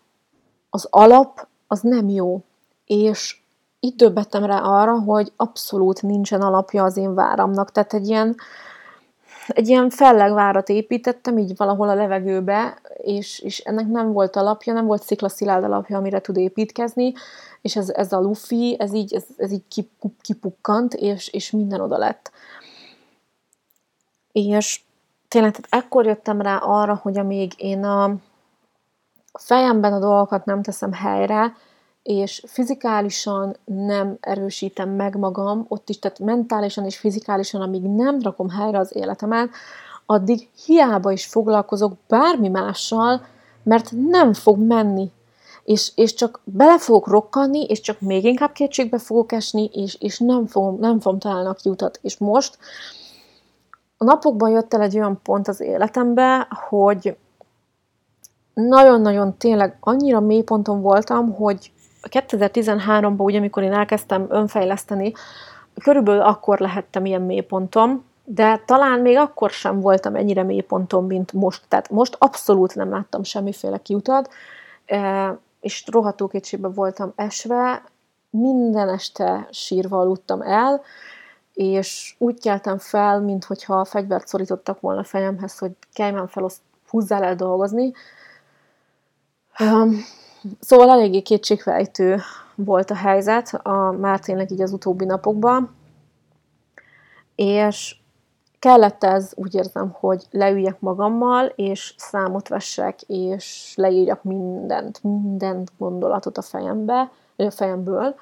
az 0.69 0.87
alap 0.89 1.47
az 1.67 1.79
nem 1.81 2.09
jó. 2.09 2.41
És 2.85 3.39
itt 3.79 3.97
döbbettem 3.97 4.45
rá 4.45 4.59
arra, 4.59 4.99
hogy 4.99 5.31
abszolút 5.35 6.01
nincsen 6.01 6.41
alapja 6.41 6.83
az 6.83 6.97
én 6.97 7.13
váramnak. 7.13 7.71
Tehát 7.71 7.93
egy 7.93 8.07
ilyen, 8.07 8.35
egy 9.47 9.67
ilyen 9.67 9.89
fellegvárat 9.89 10.69
építettem 10.69 11.37
így 11.37 11.55
valahol 11.55 11.89
a 11.89 11.93
levegőbe, 11.93 12.81
és, 13.01 13.39
és 13.39 13.59
ennek 13.59 13.87
nem 13.87 14.11
volt 14.11 14.35
alapja, 14.35 14.73
nem 14.73 14.85
volt 14.85 15.03
sziklaszilárd 15.03 15.63
alapja, 15.63 15.97
amire 15.97 16.21
tud 16.21 16.37
építkezni, 16.37 17.13
és 17.61 17.75
ez, 17.75 17.89
ez 17.89 18.11
a 18.11 18.19
lufi, 18.19 18.75
ez 18.79 18.93
így, 18.93 19.13
ez, 19.13 19.23
ez 19.37 19.51
így 19.51 19.85
kipukkant, 20.21 20.93
és, 20.93 21.27
és 21.27 21.51
minden 21.51 21.81
oda 21.81 21.97
lett. 21.97 22.31
És 24.31 24.81
tényleg, 25.27 25.51
tehát 25.51 25.85
ekkor 25.85 26.05
jöttem 26.05 26.41
rá 26.41 26.57
arra, 26.57 26.99
hogy 27.01 27.17
amíg 27.17 27.53
én 27.57 27.83
a 27.83 28.15
fejemben 29.39 29.93
a 29.93 29.99
dolgokat 29.99 30.45
nem 30.45 30.61
teszem 30.61 30.93
helyre, 30.93 31.55
és 32.03 32.43
fizikálisan 32.47 33.55
nem 33.65 34.17
erősítem 34.19 34.89
meg 34.89 35.15
magam, 35.15 35.65
ott 35.67 35.89
is, 35.89 35.99
tehát 35.99 36.19
mentálisan 36.19 36.85
és 36.85 36.97
fizikálisan, 36.97 37.61
amíg 37.61 37.81
nem 37.81 38.19
rakom 38.21 38.49
helyre 38.49 38.77
az 38.77 38.95
életemet, 38.95 39.49
addig 40.11 40.49
hiába 40.65 41.11
is 41.11 41.25
foglalkozok 41.25 41.93
bármi 42.07 42.47
mással, 42.47 43.25
mert 43.63 43.91
nem 43.91 44.33
fog 44.33 44.57
menni. 44.57 45.11
És, 45.63 45.91
és 45.95 46.13
csak 46.13 46.39
bele 46.43 46.79
fogok 46.79 47.07
rokkanni, 47.07 47.63
és 47.63 47.79
csak 47.79 47.99
még 47.99 48.23
inkább 48.23 48.51
kétségbe 48.51 48.97
fogok 48.97 49.31
esni, 49.31 49.69
és, 49.73 49.97
és 49.99 50.19
nem, 50.19 50.45
fogom, 50.45 50.79
nem 50.79 50.99
fogom 50.99 51.19
találni 51.19 51.49
a 51.49 51.53
kiutat. 51.53 51.99
És 52.01 52.17
most 52.17 52.57
a 53.97 54.03
napokban 54.03 54.49
jött 54.49 54.73
el 54.73 54.81
egy 54.81 54.95
olyan 54.95 55.19
pont 55.23 55.47
az 55.47 55.59
életembe, 55.59 56.47
hogy 56.69 57.17
nagyon-nagyon 58.53 59.37
tényleg 59.37 59.77
annyira 59.79 60.19
mély 60.19 60.41
ponton 60.41 60.81
voltam, 60.81 61.33
hogy 61.33 61.71
2013-ban, 62.09 63.23
ugye, 63.23 63.37
amikor 63.37 63.63
én 63.63 63.73
elkezdtem 63.73 64.25
önfejleszteni, 64.29 65.13
körülbelül 65.83 66.21
akkor 66.21 66.59
lehettem 66.59 67.05
ilyen 67.05 67.21
mélypontom, 67.21 68.03
de 68.33 68.61
talán 68.65 68.99
még 68.99 69.17
akkor 69.17 69.49
sem 69.49 69.79
voltam 69.79 70.15
ennyire 70.15 70.43
mélypontom, 70.43 71.05
mint 71.05 71.33
most. 71.33 71.63
Tehát 71.67 71.89
most 71.89 72.15
abszolút 72.19 72.75
nem 72.75 72.89
láttam 72.89 73.23
semmiféle 73.23 73.77
kiutat, 73.77 74.33
e, 74.85 75.37
és 75.61 75.83
rohadtó 75.91 76.27
kétségbe 76.27 76.67
voltam 76.67 77.13
esve, 77.15 77.83
minden 78.29 78.89
este 78.89 79.47
sírva 79.51 79.99
aludtam 79.99 80.41
el, 80.41 80.81
és 81.53 82.15
úgy 82.17 82.39
keltem 82.39 82.77
fel, 82.77 83.21
mintha 83.21 83.79
a 83.79 83.85
fegyvert 83.85 84.27
szorítottak 84.27 84.79
volna 84.79 84.99
a 84.99 85.03
fejemhez, 85.03 85.57
hogy 85.57 85.71
kelj 85.93 86.11
már 86.11 86.29
fel, 86.29 86.49
húzzál 86.89 87.23
el 87.23 87.35
dolgozni. 87.35 87.91
Szóval 90.59 90.89
eléggé 90.89 91.21
kétségfejtő 91.21 92.21
volt 92.55 92.91
a 92.91 92.95
helyzet, 92.95 93.53
a, 93.53 93.91
már 93.91 94.19
tényleg 94.19 94.51
így 94.51 94.61
az 94.61 94.71
utóbbi 94.71 95.05
napokban, 95.05 95.75
és 97.35 98.00
kellett 98.61 99.03
ez, 99.03 99.31
úgy 99.35 99.55
érzem, 99.55 99.95
hogy 99.99 100.25
leüljek 100.31 100.79
magammal, 100.79 101.45
és 101.45 101.93
számot 101.97 102.47
vessek, 102.47 103.01
és 103.01 103.73
leírjak 103.75 104.23
mindent, 104.23 105.03
minden 105.03 105.67
gondolatot 105.77 106.37
a 106.37 106.41
fejembe, 106.41 107.11
a 107.35 107.51
fejemből, 107.51 108.15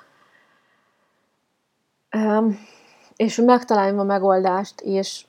és 3.16 3.36
megtaláljam 3.36 4.00
a 4.00 4.04
megoldást, 4.04 4.82
és, 4.82 5.26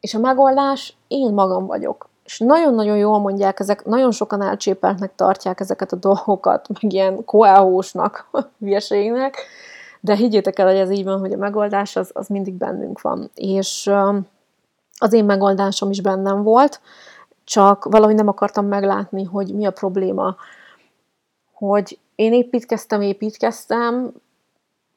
és 0.00 0.14
a 0.14 0.18
megoldás 0.18 0.96
én 1.08 1.32
magam 1.32 1.66
vagyok. 1.66 2.08
És 2.24 2.38
nagyon-nagyon 2.38 2.96
jól 2.96 3.18
mondják, 3.18 3.60
ezek 3.60 3.84
nagyon 3.84 4.10
sokan 4.10 4.42
elcsépeltnek 4.42 5.14
tartják 5.14 5.60
ezeket 5.60 5.92
a 5.92 5.96
dolgokat, 5.96 6.68
meg 6.68 6.92
ilyen 6.92 7.24
koelhósnak, 7.24 8.30
hülyeségnek, 8.58 9.36
de 10.00 10.14
higgyétek 10.14 10.58
el, 10.58 10.66
hogy 10.66 10.76
ez 10.76 10.90
így 10.90 11.04
van, 11.04 11.20
hogy 11.20 11.32
a 11.32 11.36
megoldás 11.36 11.96
az, 11.96 12.10
az 12.12 12.28
mindig 12.28 12.54
bennünk 12.54 13.00
van. 13.00 13.30
És 13.34 13.90
az 14.98 15.12
én 15.12 15.24
megoldásom 15.24 15.90
is 15.90 16.00
bennem 16.00 16.42
volt, 16.42 16.80
csak 17.44 17.84
valahogy 17.84 18.14
nem 18.14 18.28
akartam 18.28 18.66
meglátni, 18.66 19.24
hogy 19.24 19.54
mi 19.54 19.66
a 19.66 19.70
probléma. 19.70 20.36
Hogy 21.52 21.98
én 22.14 22.32
építkeztem, 22.32 23.00
építkeztem, 23.00 24.12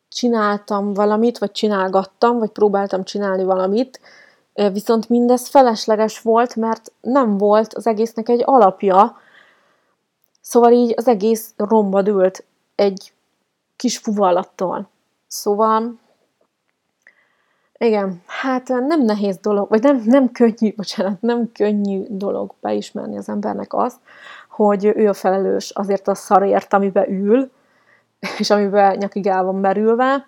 csináltam 0.10 0.94
valamit, 0.94 1.38
vagy 1.38 1.52
csinálgattam, 1.52 2.40
vagy 2.40 2.50
próbáltam 2.50 3.04
csinálni 3.04 3.44
valamit, 3.44 4.00
Viszont 4.54 5.10
mindez 5.10 5.48
felesleges 5.48 6.22
volt, 6.22 6.56
mert 6.56 6.92
nem 7.02 7.38
volt 7.38 7.74
az 7.74 7.88
egésznek 7.88 8.30
egy 8.30 8.42
alapja, 8.46 9.18
szóval 10.42 10.72
így 10.72 10.94
az 10.96 11.08
egész 11.08 11.54
romba 11.58 12.02
dőlt 12.02 12.44
egy 12.76 13.14
kis 13.82 13.98
fuvallattal. 13.98 14.90
Szóval, 15.28 16.00
igen, 17.78 18.22
hát 18.26 18.68
nem 18.68 19.02
nehéz 19.02 19.38
dolog, 19.38 19.70
vagy 19.70 19.82
nem, 19.82 20.02
nem 20.06 20.32
könnyű, 20.32 20.74
bocsánat, 20.78 21.22
nem 21.22 21.52
könnyű 21.52 22.04
dolog 22.10 22.54
beismerni 22.60 23.18
az 23.18 23.30
embernek 23.30 23.74
azt, 23.74 24.00
hogy 24.50 24.86
ő 24.86 25.08
a 25.08 25.14
felelős 25.14 25.70
azért 25.70 26.08
a 26.08 26.16
szarért, 26.16 26.74
amiben 26.74 27.10
ül, 27.12 27.52
és 28.38 28.50
amiben 28.50 28.98
nyakig 28.98 29.28
el 29.28 29.44
van 29.44 29.56
merülve, 29.56 30.28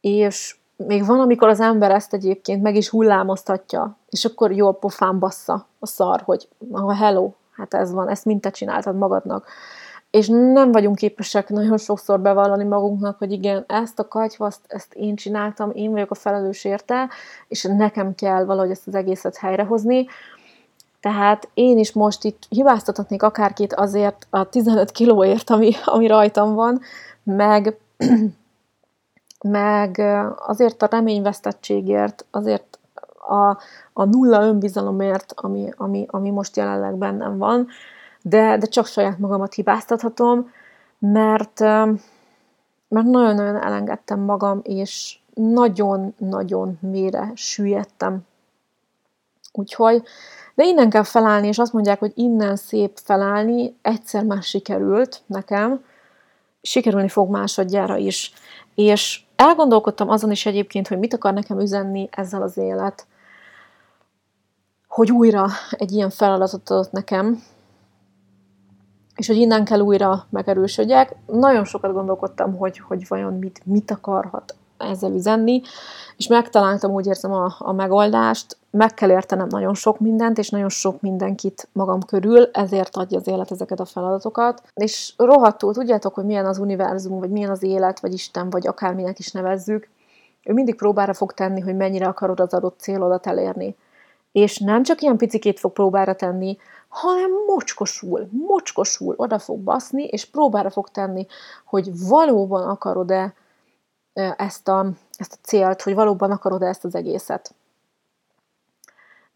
és 0.00 0.56
még 0.76 1.06
van, 1.06 1.20
amikor 1.20 1.48
az 1.48 1.60
ember 1.60 1.90
ezt 1.90 2.14
egyébként 2.14 2.62
meg 2.62 2.76
is 2.76 2.88
hullámoztatja, 2.88 3.96
és 4.08 4.24
akkor 4.24 4.52
jól 4.52 4.74
pofán 4.74 5.18
bassza 5.18 5.66
a 5.78 5.86
szar, 5.86 6.20
hogy 6.20 6.48
ha 6.72 6.94
hello, 6.94 7.32
hát 7.50 7.74
ez 7.74 7.92
van, 7.92 8.08
ezt 8.08 8.24
mind 8.24 8.40
te 8.40 8.50
csináltad 8.50 8.96
magadnak. 8.96 9.46
És 10.10 10.28
nem 10.28 10.72
vagyunk 10.72 10.96
képesek 10.96 11.48
nagyon 11.48 11.78
sokszor 11.78 12.20
bevallani 12.20 12.64
magunknak, 12.64 13.18
hogy 13.18 13.32
igen, 13.32 13.64
ezt 13.66 13.98
a 13.98 14.08
katyvaszt, 14.08 14.60
ezt 14.66 14.94
én 14.94 15.16
csináltam, 15.16 15.70
én 15.74 15.90
vagyok 15.90 16.10
a 16.10 16.14
felelős 16.14 16.64
érte, 16.64 17.08
és 17.48 17.62
nekem 17.62 18.14
kell 18.14 18.44
valahogy 18.44 18.70
ezt 18.70 18.86
az 18.86 18.94
egészet 18.94 19.36
helyrehozni. 19.36 20.06
Tehát 21.00 21.48
én 21.54 21.78
is 21.78 21.92
most 21.92 22.24
itt 22.24 22.42
hibáztathatnék 22.48 23.22
akárkit 23.22 23.74
azért 23.74 24.26
a 24.30 24.48
15 24.48 24.90
kilóért, 24.90 25.50
ami, 25.50 25.72
ami 25.84 26.06
rajtam 26.06 26.54
van, 26.54 26.80
meg 27.22 27.76
meg 29.42 30.02
azért 30.36 30.82
a 30.82 30.88
reményvesztettségért, 30.90 32.24
azért 32.30 32.78
a, 33.28 33.58
a 33.92 34.04
nulla 34.04 34.42
önbizalomért, 34.42 35.32
ami, 35.36 35.72
ami, 35.76 36.06
ami 36.10 36.30
most 36.30 36.56
jelenleg 36.56 36.94
bennem 36.94 37.38
van, 37.38 37.68
de, 38.22 38.56
de 38.56 38.66
csak 38.66 38.86
saját 38.86 39.18
magamat 39.18 39.54
hibáztathatom, 39.54 40.50
mert, 40.98 41.60
mert 42.88 43.06
nagyon-nagyon 43.06 43.62
elengedtem 43.62 44.20
magam, 44.20 44.60
és 44.62 45.18
nagyon-nagyon 45.34 46.78
mélyre 46.80 47.32
süllyedtem. 47.34 48.20
Úgyhogy, 49.52 50.02
de 50.54 50.64
innen 50.64 50.90
kell 50.90 51.02
felállni, 51.02 51.46
és 51.46 51.58
azt 51.58 51.72
mondják, 51.72 51.98
hogy 51.98 52.12
innen 52.14 52.56
szép 52.56 52.98
felállni, 53.04 53.76
egyszer 53.82 54.24
már 54.24 54.42
sikerült 54.42 55.22
nekem, 55.26 55.84
sikerülni 56.62 57.08
fog 57.08 57.30
másodjára 57.30 57.96
is. 57.96 58.32
És 58.74 59.22
elgondolkodtam 59.36 60.08
azon 60.08 60.30
is 60.30 60.46
egyébként, 60.46 60.88
hogy 60.88 60.98
mit 60.98 61.14
akar 61.14 61.32
nekem 61.32 61.60
üzenni 61.60 62.08
ezzel 62.10 62.42
az 62.42 62.56
élet, 62.56 63.06
hogy 64.88 65.12
újra 65.12 65.46
egy 65.70 65.92
ilyen 65.92 66.10
feladatot 66.10 66.70
adott 66.70 66.92
nekem, 66.92 67.42
és 69.20 69.26
hogy 69.26 69.36
innen 69.36 69.64
kell 69.64 69.80
újra 69.80 70.26
megerősödjek. 70.30 71.16
Nagyon 71.26 71.64
sokat 71.64 71.92
gondolkodtam, 71.92 72.56
hogy, 72.56 72.78
hogy 72.78 73.08
vajon 73.08 73.38
mit, 73.38 73.60
mit 73.64 73.90
akarhat 73.90 74.54
ezzel 74.78 75.12
üzenni, 75.12 75.62
és 76.16 76.26
megtaláltam, 76.26 76.90
úgy 76.90 77.06
érzem, 77.06 77.32
a, 77.32 77.54
a 77.58 77.72
megoldást. 77.72 78.56
Meg 78.70 78.94
kell 78.94 79.10
értenem 79.10 79.46
nagyon 79.50 79.74
sok 79.74 79.98
mindent, 79.98 80.38
és 80.38 80.50
nagyon 80.50 80.68
sok 80.68 81.00
mindenkit 81.00 81.68
magam 81.72 82.00
körül, 82.00 82.48
ezért 82.52 82.96
adja 82.96 83.18
az 83.18 83.26
élet 83.26 83.50
ezeket 83.50 83.80
a 83.80 83.84
feladatokat. 83.84 84.62
És 84.74 85.12
rohadtul, 85.16 85.72
tudjátok, 85.72 86.14
hogy 86.14 86.24
milyen 86.24 86.46
az 86.46 86.58
univerzum, 86.58 87.18
vagy 87.18 87.30
milyen 87.30 87.50
az 87.50 87.62
élet, 87.62 88.00
vagy 88.00 88.12
Isten, 88.12 88.50
vagy 88.50 88.66
akárminek 88.66 89.18
is 89.18 89.32
nevezzük, 89.32 89.88
ő 90.44 90.52
mindig 90.52 90.74
próbára 90.76 91.14
fog 91.14 91.32
tenni, 91.32 91.60
hogy 91.60 91.76
mennyire 91.76 92.06
akarod 92.06 92.40
az 92.40 92.54
adott 92.54 92.78
célodat 92.78 93.26
elérni. 93.26 93.76
És 94.32 94.58
nem 94.58 94.82
csak 94.82 95.00
ilyen 95.00 95.16
picikét 95.16 95.60
fog 95.60 95.72
próbára 95.72 96.14
tenni, 96.14 96.58
hanem 96.88 97.30
mocskosul, 97.46 98.28
mocskosul 98.30 99.14
oda 99.16 99.38
fog 99.38 99.58
baszni, 99.58 100.04
és 100.04 100.24
próbára 100.24 100.70
fog 100.70 100.88
tenni, 100.88 101.26
hogy 101.64 101.90
valóban 102.08 102.68
akarod-e 102.68 103.34
ezt 104.36 104.68
a, 104.68 104.90
ezt 105.16 105.32
a 105.32 105.46
célt, 105.46 105.82
hogy 105.82 105.94
valóban 105.94 106.30
akarod 106.30 106.62
ezt 106.62 106.84
az 106.84 106.94
egészet. 106.94 107.54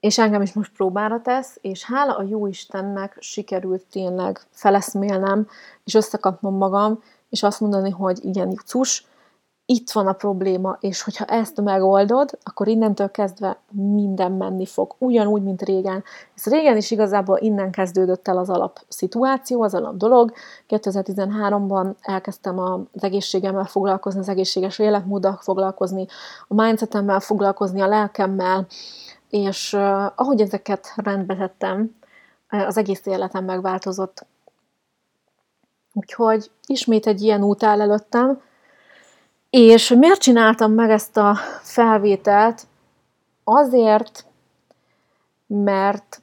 És 0.00 0.18
engem 0.18 0.42
is 0.42 0.52
most 0.52 0.72
próbára 0.72 1.20
tesz, 1.20 1.58
és 1.60 1.84
hála 1.84 2.16
a 2.16 2.22
jó 2.22 2.46
Istennek 2.46 3.16
sikerült 3.20 3.86
tényleg 3.90 4.40
feleszmélnem, 4.50 5.48
és 5.84 5.94
összekapnom 5.94 6.56
magam, 6.56 7.02
és 7.28 7.42
azt 7.42 7.60
mondani, 7.60 7.90
hogy 7.90 8.24
igen, 8.24 8.50
Jucus, 8.50 9.06
itt 9.66 9.90
van 9.90 10.06
a 10.06 10.12
probléma, 10.12 10.76
és 10.80 11.02
hogyha 11.02 11.25
ezt 11.25 11.61
megoldod, 11.61 12.38
akkor 12.42 12.68
innentől 12.68 13.11
kezdve 13.11 13.59
minden 13.71 14.33
menni 14.33 14.66
fog. 14.66 14.94
Ugyanúgy, 14.99 15.42
mint 15.42 15.62
régen. 15.62 16.04
Ez 16.37 16.44
régen 16.44 16.76
is 16.76 16.90
igazából 16.90 17.38
innen 17.38 17.71
kezdődött 17.71 18.28
el 18.28 18.38
az 18.38 18.50
alapszituáció, 18.50 19.62
az 19.62 19.75
alap 19.75 19.97
dolog. 19.97 20.33
2013-ban 20.68 21.94
elkezdtem 22.00 22.59
az 22.59 23.02
egészségemmel 23.02 23.64
foglalkozni, 23.64 24.21
az 24.21 24.28
egészséges 24.28 24.78
életmóddal 24.78 25.38
foglalkozni, 25.42 26.06
a 26.49 26.54
mindsetemmel 26.54 27.21
foglalkozni, 27.21 27.80
a 27.80 27.87
lelkemmel, 27.87 28.66
és 29.30 29.75
ahogy 30.14 30.40
ezeket 30.40 30.92
rendbe 30.97 31.37
tettem, 31.37 31.97
az 32.49 32.76
egész 32.76 33.06
életem 33.06 33.44
megváltozott. 33.44 34.26
Úgyhogy 35.92 36.50
ismét 36.66 37.06
egy 37.06 37.23
ilyen 37.23 37.42
út 37.42 37.62
áll 37.62 37.80
előttem, 37.80 38.40
és 39.56 39.88
miért 39.88 40.20
csináltam 40.20 40.73
meg 40.73 40.90
ezt 40.90 41.16
a 41.16 41.34
felvételt? 41.62 42.66
Azért, 43.44 44.26
mert 45.46 46.23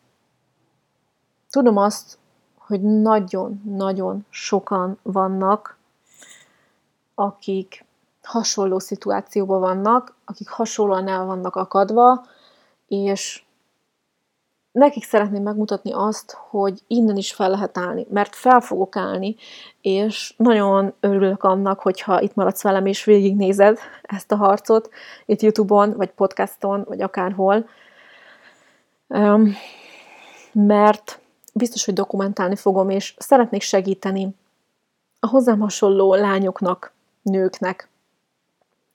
tudom 1.50 1.78
azt, 1.78 2.18
hogy 2.58 2.82
nagyon-nagyon 2.82 4.26
sokan 4.30 5.00
vannak, 5.02 5.78
akik 7.16 7.86
hasonló 8.24 8.80
szituációban 8.80 9.60
vannak, 9.60 10.16
akik 10.26 10.50
hasonlóan 10.50 11.08
el 11.08 11.26
vannak 11.26 11.56
akadva, 11.56 12.26
és 12.88 13.44
nekik 14.72 15.04
szeretném 15.04 15.44
megmutatni 15.44 15.92
azt, 15.94 16.38
hogy 16.50 16.80
innen 16.88 17.18
is 17.18 17.34
fel 17.34 17.50
lehet 17.50 17.78
állni, 17.78 18.06
mert 18.10 18.36
fel 18.36 18.62
fogok 18.62 18.96
állni, 18.96 19.36
és 19.82 20.34
nagyon 20.38 20.94
örülök 21.00 21.44
annak, 21.44 21.80
hogyha 21.80 22.22
itt 22.22 22.36
maradsz 22.36 22.62
velem 22.62 22.86
és 22.86 23.04
végignézed 23.04 23.78
ezt 24.02 24.32
a 24.32 24.36
harcot, 24.36 24.90
itt 25.26 25.42
Youtube-on, 25.42 25.94
vagy 25.98 26.10
podcaston, 26.10 26.84
vagy 26.88 27.02
akárhol, 27.02 27.70
mert 30.52 31.20
biztos, 31.54 31.86
hogy 31.86 31.94
dokumentálni 31.94 32.56
fogom, 32.56 32.90
és 32.90 33.16
szeretnék 33.18 33.62
segíteni 33.62 34.36
a 35.20 35.28
hozzám 35.28 35.60
hasonló 35.60 36.14
lányoknak, 36.14 36.94
nőknek, 37.22 37.90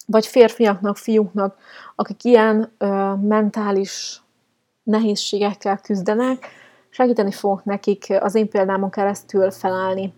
vagy 0.06 0.26
férfiaknak, 0.26 0.96
fiúknak, 0.96 1.56
akik 1.94 2.24
ilyen 2.24 2.72
ö, 2.78 3.14
mentális 3.14 4.20
nehézségekkel 4.86 5.78
küzdenek, 5.78 6.46
segíteni 6.88 7.30
fogok 7.30 7.64
nekik 7.64 8.06
az 8.20 8.34
én 8.34 8.48
példámon 8.48 8.90
keresztül 8.90 9.50
felállni. 9.50 10.14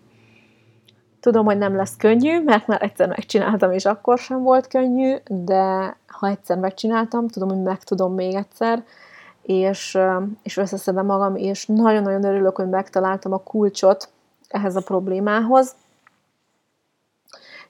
Tudom, 1.19 1.45
hogy 1.45 1.57
nem 1.57 1.75
lesz 1.75 1.95
könnyű, 1.97 2.43
mert 2.43 2.67
már 2.67 2.83
egyszer 2.83 3.07
megcsináltam, 3.07 3.71
és 3.71 3.85
akkor 3.85 4.17
sem 4.17 4.43
volt 4.43 4.67
könnyű, 4.67 5.15
de 5.27 5.97
ha 6.07 6.27
egyszer 6.27 6.57
megcsináltam, 6.57 7.27
tudom, 7.27 7.49
hogy 7.49 7.61
meg 7.61 7.83
tudom 7.83 8.13
még 8.13 8.33
egyszer, 8.33 8.83
és, 9.41 9.97
és 10.43 10.57
összeszedem 10.57 11.05
magam, 11.05 11.35
és 11.35 11.65
nagyon-nagyon 11.65 12.23
örülök, 12.23 12.55
hogy 12.55 12.69
megtaláltam 12.69 13.33
a 13.33 13.43
kulcsot 13.43 14.09
ehhez 14.47 14.75
a 14.75 14.81
problémához, 14.81 15.75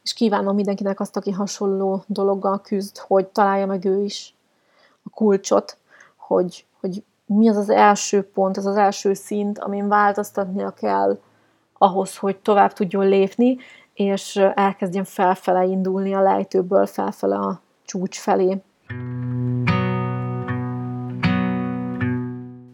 és 0.03 0.13
kívánom 0.13 0.55
mindenkinek 0.55 0.99
azt, 0.99 1.17
aki 1.17 1.31
hasonló 1.31 2.03
dologgal 2.07 2.61
küzd, 2.61 2.97
hogy 2.97 3.27
találja 3.27 3.65
meg 3.65 3.85
ő 3.85 4.03
is 4.03 4.33
a 5.03 5.09
kulcsot, 5.09 5.77
hogy, 6.15 6.65
hogy 6.79 7.03
mi 7.25 7.49
az 7.49 7.57
az 7.57 7.69
első 7.69 8.21
pont, 8.21 8.57
az 8.57 8.65
az 8.65 8.75
első 8.75 9.13
szint, 9.13 9.59
amin 9.59 9.87
változtatnia 9.87 10.69
kell 10.69 11.19
ahhoz, 11.77 12.17
hogy 12.17 12.37
tovább 12.37 12.73
tudjon 12.73 13.07
lépni, 13.07 13.57
és 13.93 14.35
elkezdjen 14.53 15.03
felfele 15.03 15.65
indulni 15.65 16.13
a 16.13 16.21
lejtőből, 16.21 16.85
felfele 16.85 17.35
a 17.35 17.61
csúcs 17.85 18.19
felé. 18.19 18.61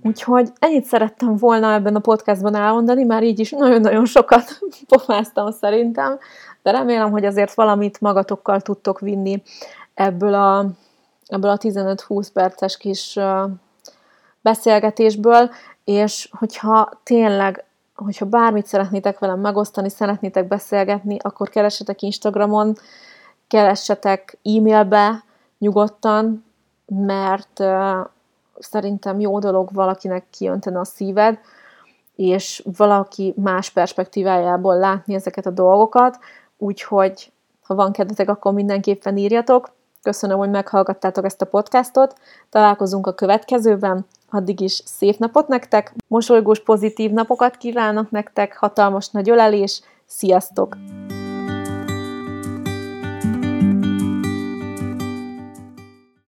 Úgyhogy 0.03 0.51
ennyit 0.59 0.85
szerettem 0.85 1.37
volna 1.37 1.73
ebben 1.73 1.95
a 1.95 1.99
podcastban 1.99 2.55
elmondani, 2.55 3.03
már 3.03 3.23
így 3.23 3.39
is 3.39 3.51
nagyon-nagyon 3.51 4.05
sokat 4.05 4.59
pofáztam 4.87 5.51
szerintem, 5.51 6.19
de 6.63 6.71
remélem, 6.71 7.11
hogy 7.11 7.25
azért 7.25 7.53
valamit 7.53 8.01
magatokkal 8.01 8.61
tudtok 8.61 8.99
vinni 8.99 9.43
ebből 9.93 10.33
a, 10.33 10.65
ebből 11.27 11.49
a 11.49 11.57
15-20 11.57 12.27
perces 12.33 12.77
kis 12.77 13.19
beszélgetésből, 14.45 15.49
és 15.84 16.29
hogyha 16.31 16.89
tényleg, 17.03 17.63
hogyha 17.95 18.25
bármit 18.25 18.65
szeretnétek 18.65 19.19
velem 19.19 19.39
megosztani, 19.39 19.89
szeretnétek 19.89 20.47
beszélgetni, 20.47 21.17
akkor 21.21 21.49
keressetek 21.49 22.01
Instagramon, 22.01 22.75
keressetek 23.47 24.38
e-mailbe 24.43 25.23
nyugodtan, 25.58 26.45
mert 26.86 27.60
uh, 27.60 28.08
szerintem 28.60 29.19
jó 29.19 29.39
dolog 29.39 29.73
valakinek 29.73 30.25
kiönteni 30.29 30.75
a 30.75 30.86
szíved, 30.86 31.39
és 32.15 32.63
valaki 32.77 33.34
más 33.38 33.69
perspektívájából 33.69 34.77
látni 34.77 35.13
ezeket 35.13 35.45
a 35.45 35.49
dolgokat, 35.49 36.19
úgyhogy 36.58 37.31
ha 37.62 37.75
van 37.75 37.91
kedvetek, 37.91 38.29
akkor 38.29 38.53
mindenképpen 38.53 39.17
írjatok. 39.17 39.73
Köszönöm, 40.05 40.37
hogy 40.37 40.49
meghallgattátok 40.49 41.25
ezt 41.25 41.41
a 41.41 41.45
podcastot. 41.45 42.15
Találkozunk 42.49 43.07
a 43.07 43.13
következőben. 43.13 44.05
Addig 44.29 44.59
is 44.59 44.81
szép 44.85 45.17
napot 45.17 45.47
nektek, 45.47 45.93
mosolygós 46.07 46.59
pozitív 46.59 47.11
napokat 47.11 47.57
kívánok 47.57 48.11
nektek, 48.11 48.57
hatalmas 48.57 49.09
nagy 49.09 49.29
ölelés, 49.29 49.81
sziasztok! 50.05 50.77